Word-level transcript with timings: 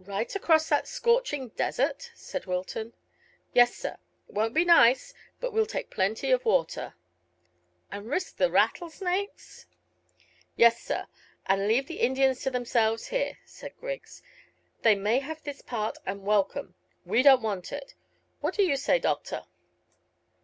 "Right 0.00 0.34
across 0.34 0.68
that 0.70 0.88
scorching 0.88 1.50
desert?" 1.50 2.10
said 2.16 2.46
Wilton. 2.46 2.94
"Yes, 3.52 3.76
sir. 3.76 3.96
It 4.28 4.34
won't 4.34 4.54
be 4.54 4.64
nice, 4.64 5.14
but 5.38 5.52
we'll 5.52 5.66
take 5.66 5.88
plenty 5.88 6.32
of 6.32 6.44
water." 6.44 6.94
"And 7.88 8.10
risk 8.10 8.38
the 8.38 8.50
rattlesnakes?" 8.50 9.66
"Yes, 10.56 10.82
sir, 10.82 11.06
and 11.46 11.68
leave 11.68 11.86
the 11.86 12.00
Indians 12.00 12.40
to 12.42 12.50
themselves 12.50 13.06
here," 13.06 13.38
said 13.44 13.78
Griggs. 13.78 14.20
"They 14.80 14.96
may 14.96 15.20
have 15.20 15.44
this 15.44 15.62
part 15.62 15.96
and 16.04 16.24
welcome. 16.26 16.74
We 17.04 17.22
don't 17.22 17.40
want 17.42 17.70
it. 17.70 17.94
What 18.40 18.54
do 18.54 18.64
you 18.64 18.76
say, 18.76 18.98
doctor?" 18.98 19.44